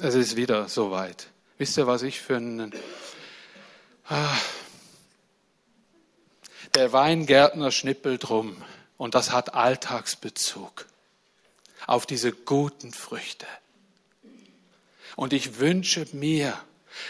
[0.00, 1.28] Es ist wieder soweit.
[1.58, 2.72] Wisst ihr, was ich für einen...
[4.08, 4.36] Ah,
[6.74, 8.60] der Weingärtner schnippelt rum
[8.96, 10.86] und das hat Alltagsbezug
[11.86, 13.46] auf diese guten Früchte.
[15.14, 16.60] Und ich wünsche mir,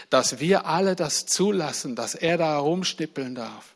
[0.09, 3.75] dass wir alle das zulassen, dass er da rumstippeln darf.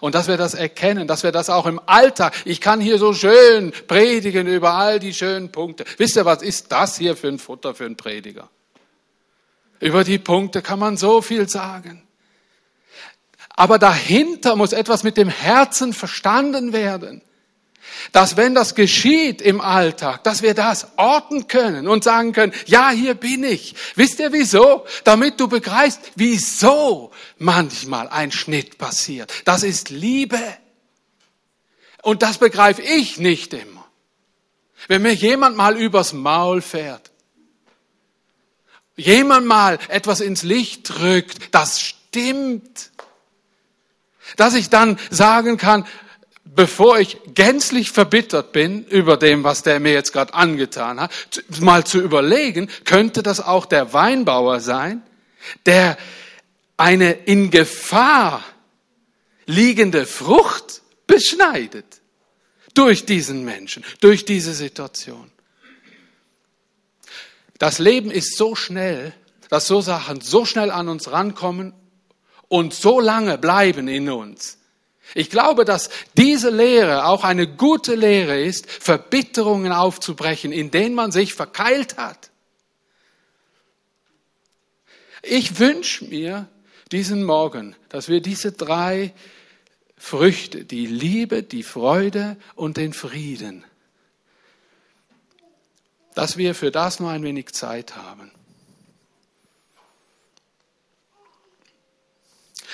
[0.00, 3.14] Und dass wir das erkennen, dass wir das auch im Alltag, ich kann hier so
[3.14, 5.84] schön predigen über all die schönen Punkte.
[5.96, 8.48] Wisst ihr, was ist das hier für ein Futter für einen Prediger?
[9.78, 12.02] Über die Punkte kann man so viel sagen.
[13.50, 17.22] Aber dahinter muss etwas mit dem Herzen verstanden werden
[18.12, 22.90] dass wenn das geschieht im Alltag, dass wir das orten können und sagen können, ja,
[22.90, 23.74] hier bin ich.
[23.94, 24.84] Wisst ihr wieso?
[25.04, 29.32] Damit du begreifst, wieso manchmal ein Schnitt passiert.
[29.44, 30.40] Das ist Liebe.
[32.02, 33.84] Und das begreife ich nicht immer.
[34.88, 37.10] Wenn mir jemand mal übers Maul fährt,
[38.96, 42.92] jemand mal etwas ins Licht drückt, das stimmt.
[44.36, 45.86] Dass ich dann sagen kann,
[46.54, 51.10] bevor ich gänzlich verbittert bin über dem, was der mir jetzt gerade angetan hat,
[51.60, 55.02] mal zu überlegen, könnte das auch der Weinbauer sein,
[55.66, 55.96] der
[56.76, 58.44] eine in Gefahr
[59.46, 62.00] liegende Frucht beschneidet
[62.74, 65.30] durch diesen Menschen, durch diese Situation.
[67.58, 69.14] Das Leben ist so schnell,
[69.48, 71.72] dass so Sachen so schnell an uns rankommen
[72.48, 74.58] und so lange bleiben in uns,
[75.14, 81.12] ich glaube, dass diese Lehre auch eine gute Lehre ist, Verbitterungen aufzubrechen, in denen man
[81.12, 82.30] sich verkeilt hat.
[85.22, 86.48] Ich wünsche mir
[86.92, 89.12] diesen Morgen, dass wir diese drei
[89.96, 93.64] Früchte, die Liebe, die Freude und den Frieden,
[96.14, 98.30] dass wir für das nur ein wenig Zeit haben.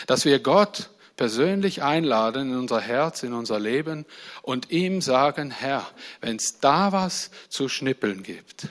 [0.06, 0.90] Dass wir Gott
[1.22, 4.06] persönlich einladen in unser Herz, in unser Leben
[4.42, 5.88] und ihm sagen, Herr,
[6.20, 8.66] wenn es da was zu schnippeln gibt,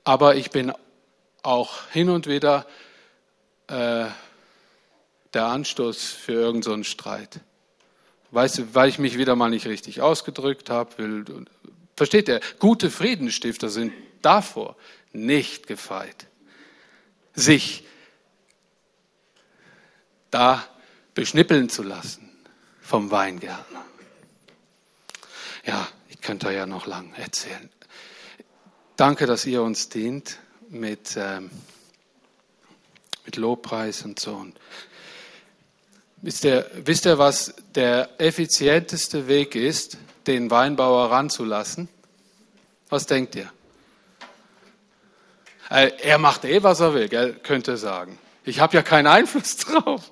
[0.05, 0.73] Aber ich bin
[1.43, 2.67] auch hin und wieder
[3.69, 4.07] äh,
[5.33, 7.41] der Anstoß für irgendeinen so Streit.
[8.31, 11.25] Weißt du, weil ich mich wieder mal nicht richtig ausgedrückt habe.
[11.97, 12.41] Versteht ihr?
[12.59, 14.77] Gute Friedensstifter sind davor
[15.13, 16.27] nicht gefeit,
[17.35, 17.85] sich
[20.31, 20.65] da
[21.15, 22.29] beschnippeln zu lassen
[22.81, 23.85] vom Weingärtner.
[25.65, 27.71] Ja, ich könnte ja noch lang erzählen.
[28.97, 31.51] Danke, dass ihr uns dient mit, ähm,
[33.25, 34.35] mit Lobpreis und so.
[34.37, 34.57] Und
[36.23, 41.89] wisst, ihr, wisst ihr, was der effizienteste Weg ist, den Weinbauer ranzulassen?
[42.89, 43.51] Was denkt ihr?
[45.71, 47.35] Äh, er macht eh, was er will, gell?
[47.43, 48.17] könnte sagen.
[48.45, 50.09] Ich habe ja keinen Einfluss drauf.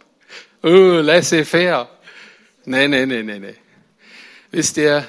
[0.65, 1.89] Oh, laissez-faire.
[2.65, 3.55] Nee, nee, nee, nee, nee.
[4.51, 5.07] Wisst ihr,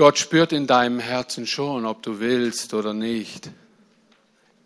[0.00, 3.50] Gott spürt in deinem Herzen schon, ob du willst oder nicht.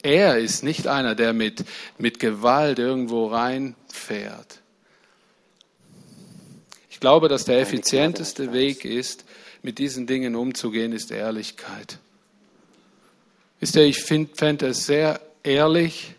[0.00, 1.64] Er ist nicht einer, der mit,
[1.98, 4.60] mit Gewalt irgendwo reinfährt.
[6.88, 9.24] Ich glaube, dass der effizienteste Weg ist,
[9.60, 11.98] mit diesen Dingen umzugehen, ist Ehrlichkeit.
[13.58, 16.14] Wisst ihr, ich fände es sehr ehrlich,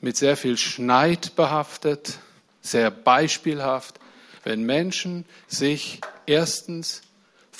[0.00, 2.18] mit sehr viel Schneid behaftet,
[2.60, 4.00] sehr beispielhaft,
[4.42, 7.02] wenn Menschen sich erstens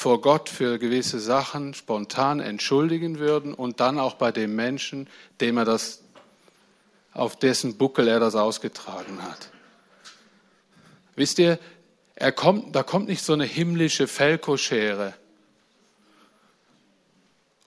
[0.01, 5.11] vor Gott für gewisse Sachen spontan entschuldigen würden und dann auch bei dem Menschen,
[5.43, 6.01] dem er das,
[7.13, 9.51] auf dessen Buckel er das ausgetragen hat.
[11.17, 11.59] Wisst ihr,
[12.15, 15.13] er kommt, da kommt nicht so eine himmlische Felkoschere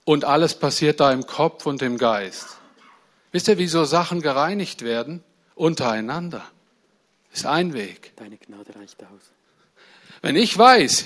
[0.02, 2.48] und alles passiert da im Kopf und im Geist.
[3.30, 5.22] Wisst ihr, wie so Sachen gereinigt werden?
[5.54, 6.44] Untereinander.
[7.32, 8.12] Ist ein Weg.
[8.16, 9.30] Deine Gnade reicht aus.
[10.20, 11.04] Wenn ich weiß,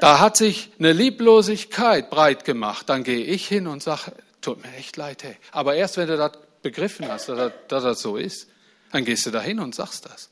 [0.00, 2.88] da hat sich eine Lieblosigkeit breit gemacht.
[2.88, 5.36] Dann gehe ich hin und sage, tut mir echt leid, hey.
[5.52, 8.48] Aber erst wenn du das begriffen hast, dass, dass das so ist,
[8.92, 10.30] dann gehst du da hin und sagst das.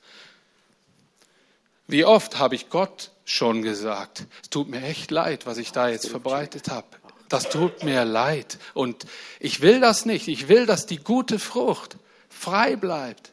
[1.86, 5.88] Wie oft habe ich Gott schon gesagt, es tut mir echt leid, was ich da
[5.88, 6.86] jetzt verbreitet habe.
[7.28, 8.58] Das tut mir leid.
[8.74, 9.06] Und
[9.40, 10.28] ich will das nicht.
[10.28, 11.96] Ich will, dass die gute Frucht
[12.28, 13.32] frei bleibt.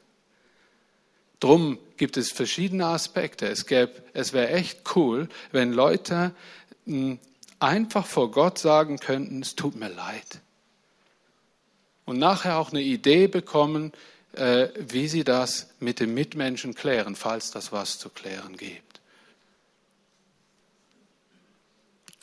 [1.40, 3.48] Drum gibt es verschiedene Aspekte.
[3.48, 3.64] Es,
[4.14, 6.34] es wäre echt cool, wenn Leute
[6.88, 7.20] hm,
[7.60, 10.40] einfach vor Gott sagen könnten, es tut mir leid.
[12.06, 13.94] Und nachher auch eine Idee bekommen,
[14.34, 19.00] äh, wie sie das mit dem Mitmenschen klären, falls das was zu klären gibt.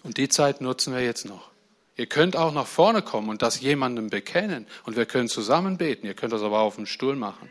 [0.02, 1.52] Und die Zeit nutzen wir jetzt noch.
[1.96, 6.04] Ihr könnt auch nach vorne kommen und das jemandem bekennen und wir können zusammen beten.
[6.04, 7.48] Ihr könnt das aber auf dem Stuhl machen.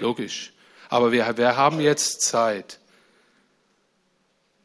[0.00, 0.54] Logisch.
[0.88, 2.78] Aber wir, wir haben jetzt Zeit.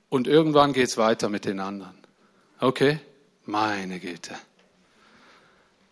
[0.09, 1.97] Und irgendwann geht es weiter mit den anderen.
[2.59, 2.99] Okay?
[3.45, 4.35] Meine Güte.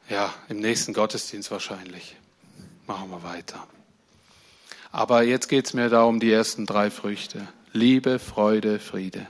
[0.10, 2.16] Ja, im nächsten Gottesdienst wahrscheinlich.
[2.88, 3.68] Machen wir weiter.
[4.92, 7.48] Aber jetzt geht es mir da um die ersten drei Früchte.
[7.74, 9.28] Liebe, Freude, Friede.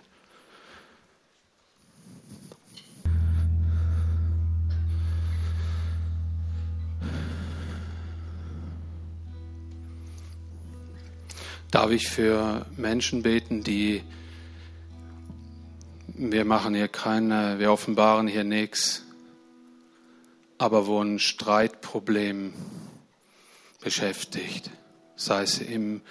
[11.72, 14.03] Darf ich für Menschen beten, die
[16.22, 19.03] wir machen hier keine, wir offenbaren hier nichts,
[20.57, 22.53] aber wo ein Streitproblem
[23.82, 24.70] beschäftigt,
[25.15, 26.01] sei es im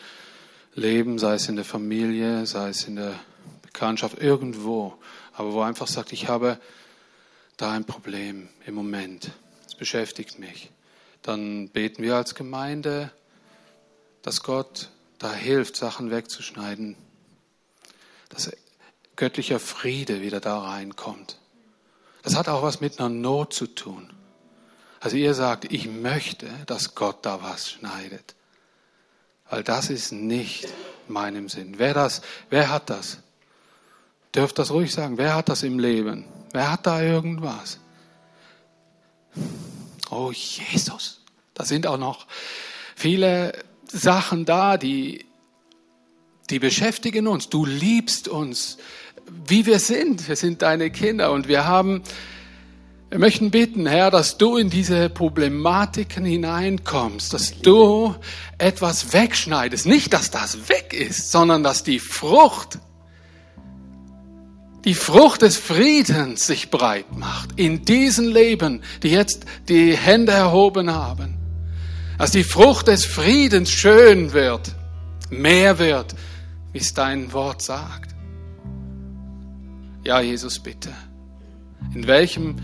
[0.75, 3.19] Leben, sei es in der Familie, sei es in der
[3.61, 4.95] Bekanntschaft, irgendwo,
[5.35, 6.59] aber wo einfach sagt, ich habe
[7.59, 9.33] da ein Problem im Moment,
[9.67, 10.71] es beschäftigt mich,
[11.21, 13.11] dann beten wir als Gemeinde,
[14.23, 14.89] dass Gott
[15.19, 16.97] da hilft, Sachen wegzuschneiden,
[18.29, 18.51] dass
[19.17, 21.39] göttlicher Friede wieder da reinkommt.
[22.23, 24.13] Das hat auch was mit einer Not zu tun.
[25.01, 28.35] Also ihr sagt, ich möchte, dass Gott da was schneidet.
[29.51, 30.69] Weil das ist nicht
[31.09, 31.79] meinem Sinn.
[31.79, 33.19] Wer das, wer hat das?
[34.35, 35.19] Dürft das ruhig sagen.
[35.19, 36.25] Wer hat das im Leben?
[36.53, 37.79] Wer hat da irgendwas?
[40.11, 41.23] Oh Jesus.
[41.55, 42.27] Da sind auch noch
[42.95, 43.53] viele
[43.91, 45.25] Sachen da, die,
[46.51, 47.49] die beschäftigen uns.
[47.49, 48.79] Du liebst uns,
[49.47, 50.29] wie wir sind.
[50.29, 52.03] Wir sind deine Kinder und wir haben,
[53.11, 58.15] wir möchten bitten, Herr, dass du in diese Problematiken hineinkommst, dass du
[58.59, 59.87] etwas wegschneidest.
[59.87, 62.79] Nicht, dass das weg ist, sondern dass die Frucht,
[64.85, 70.95] die Frucht des Friedens sich breit macht in diesen Leben, die jetzt die Hände erhoben
[70.95, 71.38] haben
[72.19, 74.75] dass die Frucht des Friedens schön wird,
[75.31, 76.17] mehr wird,
[76.73, 78.15] wie es dein Wort sagt.
[80.05, 80.91] Ja, Jesus, bitte.
[81.95, 82.57] In welchem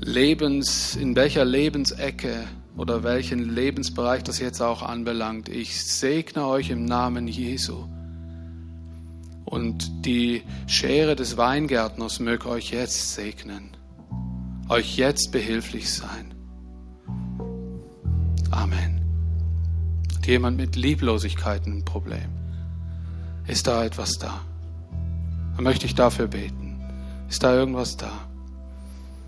[0.00, 6.84] Lebens, in welcher Lebensecke oder welchen Lebensbereich das jetzt auch anbelangt, ich segne euch im
[6.84, 7.86] Namen Jesu.
[9.44, 13.76] Und die Schere des Weingärtners möge euch jetzt segnen,
[14.68, 16.39] euch jetzt behilflich sein.
[18.50, 19.00] Amen.
[20.16, 22.30] Hat jemand mit Lieblosigkeit ein Problem?
[23.46, 24.40] Ist da etwas da?
[25.54, 26.80] Dann möchte ich dafür beten.
[27.28, 28.12] Ist da irgendwas da?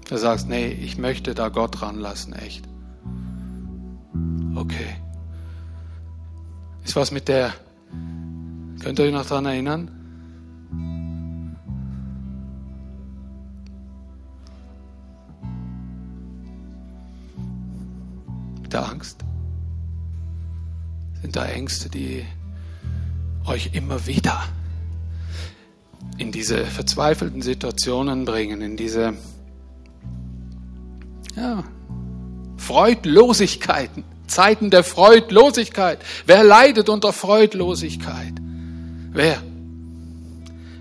[0.09, 2.69] Du sagst, nee, ich möchte da Gott ranlassen, echt.
[4.55, 4.97] Okay.
[6.85, 7.53] Ist was mit der,
[8.83, 10.02] könnt ihr euch noch daran erinnern?
[18.73, 19.19] Der Angst?
[21.21, 22.25] Sind da Ängste, die
[23.45, 24.43] euch immer wieder
[26.19, 29.15] in diese verzweifelten Situationen bringen, in diese
[31.37, 31.65] ja,
[32.57, 35.99] Freudlosigkeiten, Zeiten der Freudlosigkeit.
[36.27, 38.35] Wer leidet unter Freudlosigkeit?
[39.13, 39.43] Wer?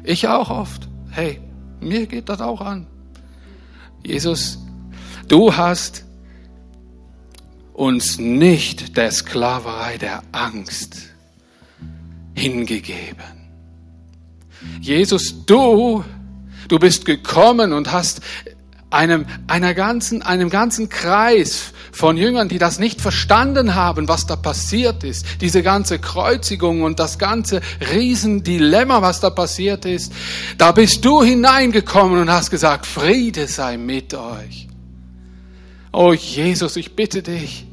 [0.03, 0.87] Ich auch oft.
[1.09, 1.39] Hey,
[1.79, 2.87] mir geht das auch an.
[4.03, 4.59] Jesus,
[5.27, 6.05] du hast
[7.73, 10.97] uns nicht der Sklaverei der Angst
[12.33, 13.41] hingegeben.
[14.79, 16.03] Jesus, du,
[16.67, 18.21] du bist gekommen und hast
[18.91, 24.35] einem, einer ganzen, einem ganzen Kreis von Jüngern, die das nicht verstanden haben, was da
[24.35, 27.61] passiert ist, diese ganze Kreuzigung und das ganze
[27.93, 30.13] Riesendilemma, was da passiert ist,
[30.57, 34.67] da bist du hineingekommen und hast gesagt, Friede sei mit euch.
[35.91, 37.65] Oh Jesus, ich bitte dich,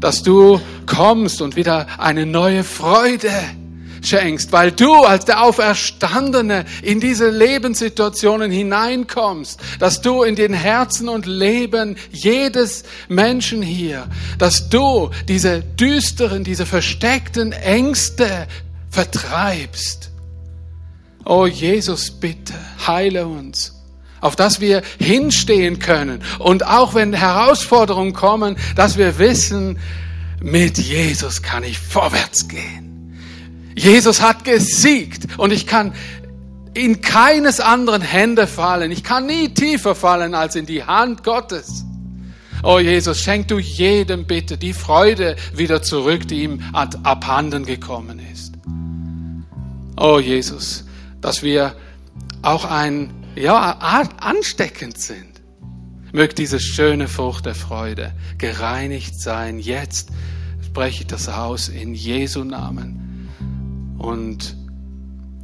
[0.00, 3.32] dass du kommst und wieder eine neue Freude
[4.02, 11.08] schenkst, weil du als der Auferstandene in diese Lebenssituationen hineinkommst, dass du in den Herzen
[11.08, 14.06] und Leben jedes Menschen hier,
[14.38, 18.46] dass du diese düsteren, diese versteckten Ängste
[18.90, 20.10] vertreibst.
[21.24, 22.52] Oh Jesus, bitte,
[22.86, 23.74] heile uns
[24.24, 26.22] auf das wir hinstehen können.
[26.38, 29.78] Und auch wenn Herausforderungen kommen, dass wir wissen,
[30.40, 33.14] mit Jesus kann ich vorwärts gehen.
[33.76, 35.92] Jesus hat gesiegt und ich kann
[36.72, 38.90] in keines anderen Hände fallen.
[38.92, 41.84] Ich kann nie tiefer fallen als in die Hand Gottes.
[42.62, 48.54] Oh Jesus, schenk du jedem bitte die Freude wieder zurück, die ihm abhanden gekommen ist.
[49.98, 50.86] Oh Jesus,
[51.20, 51.74] dass wir
[52.40, 53.72] auch ein ja,
[54.18, 55.42] ansteckend sind.
[56.12, 59.58] Möge diese schöne Frucht der Freude gereinigt sein.
[59.58, 60.10] Jetzt
[60.64, 63.28] spreche ich das aus in Jesu Namen.
[63.98, 64.56] Und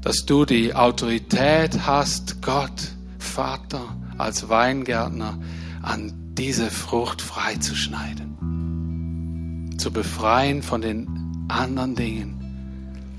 [0.01, 5.39] dass du die Autorität hast, Gott, Vater, als Weingärtner,
[5.83, 9.75] an diese Frucht freizuschneiden.
[9.79, 11.09] Zu befreien von den
[11.49, 12.37] anderen Dingen,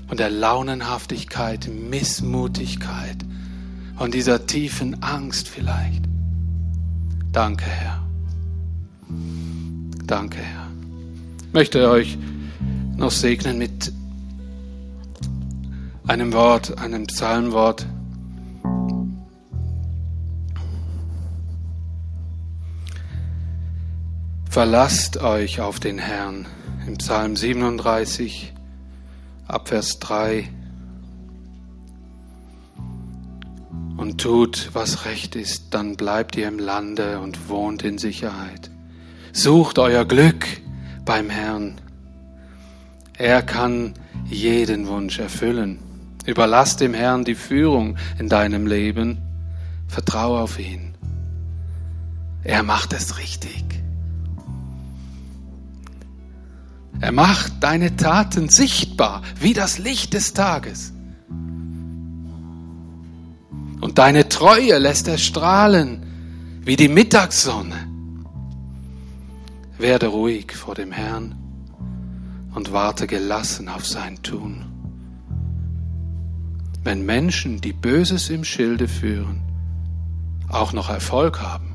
[0.08, 3.18] von der Launenhaftigkeit, Missmutigkeit,
[3.96, 6.02] von dieser tiefen Angst vielleicht.
[7.32, 8.02] Danke, Herr.
[10.06, 10.68] Danke, Herr.
[11.46, 12.18] Ich möchte euch
[12.96, 13.92] noch segnen mit
[16.06, 17.86] einem Wort, einem Psalmwort.
[24.50, 26.46] Verlasst euch auf den Herrn.
[26.86, 28.52] Im Psalm 37,
[29.46, 30.50] Abvers 3.
[34.12, 38.70] Und tut, was recht ist, dann bleibt ihr im Lande und wohnt in Sicherheit.
[39.32, 40.46] Sucht euer Glück
[41.06, 41.80] beim Herrn.
[43.16, 43.94] Er kann
[44.28, 45.78] jeden Wunsch erfüllen.
[46.26, 49.16] Überlass dem Herrn die Führung in deinem Leben.
[49.88, 50.94] Vertraue auf ihn.
[52.44, 53.64] Er macht es richtig.
[57.00, 60.91] Er macht deine Taten sichtbar wie das Licht des Tages.
[63.82, 67.88] Und deine Treue lässt er strahlen wie die Mittagssonne.
[69.76, 71.34] Werde ruhig vor dem Herrn
[72.54, 74.66] und warte gelassen auf sein Tun.
[76.84, 79.42] Wenn Menschen, die Böses im Schilde führen,
[80.48, 81.74] auch noch Erfolg haben,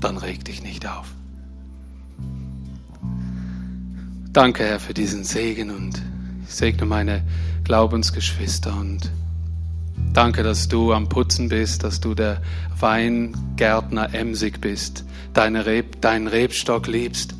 [0.00, 1.06] dann reg dich nicht auf.
[4.32, 6.02] Danke, Herr, für diesen Segen und
[6.48, 7.22] ich segne meine
[7.62, 9.08] Glaubensgeschwister und
[10.12, 12.40] danke, dass du am Putzen bist, dass du der
[12.78, 17.34] Weingärtner emsig bist, deine Reb, deinen Rebstock liebst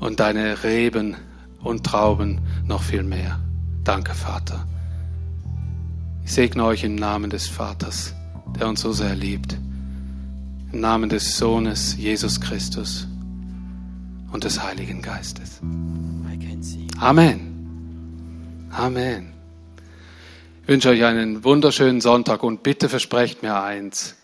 [0.00, 1.16] und deine Reben
[1.62, 3.38] und Trauben noch viel mehr.
[3.84, 4.66] Danke, Vater.
[6.24, 8.14] Ich segne euch im Namen des Vaters,
[8.58, 9.58] der uns so sehr liebt,
[10.72, 13.08] im Namen des Sohnes Jesus Christus
[14.32, 15.60] und des Heiligen Geistes.
[16.98, 17.50] Amen.
[18.70, 19.39] Amen.
[20.70, 24.14] Wünsche euch einen wunderschönen Sonntag und bitte versprecht mir eins.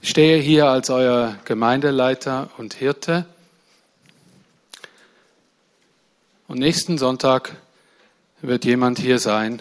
[0.00, 3.26] Ich stehe hier als euer Gemeindeleiter und Hirte.
[6.46, 7.56] Und nächsten Sonntag
[8.42, 9.60] wird jemand hier sein,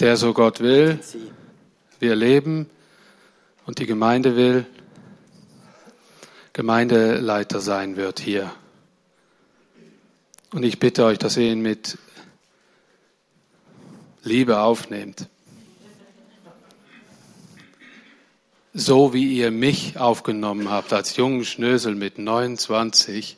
[0.00, 0.98] der so Gott will,
[2.00, 2.68] wir leben
[3.66, 4.66] und die Gemeinde will,
[6.54, 8.50] Gemeindeleiter sein wird hier.
[10.52, 11.98] Und ich bitte euch, dass ihr ihn mit
[14.22, 15.28] Liebe aufnehmt.
[18.72, 23.36] So wie ihr mich aufgenommen habt als jungen Schnösel mit 29,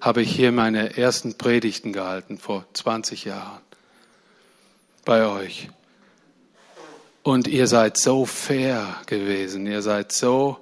[0.00, 3.60] habe ich hier meine ersten Predigten gehalten vor 20 Jahren
[5.04, 5.68] bei euch.
[7.22, 10.58] Und ihr seid so fair gewesen, ihr seid so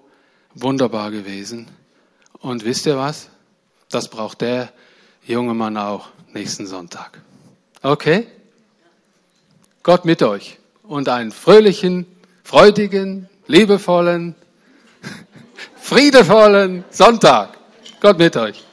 [0.55, 1.69] wunderbar gewesen.
[2.41, 3.29] Und wisst ihr was?
[3.91, 4.73] Das braucht der
[5.25, 7.21] junge Mann auch nächsten Sonntag.
[7.83, 8.27] Okay?
[9.89, 12.05] Gott mit euch und einen fröhlichen,
[12.45, 14.35] freudigen, liebevollen,
[15.81, 17.57] friedevollen Sonntag.
[17.99, 18.68] Gott mit euch.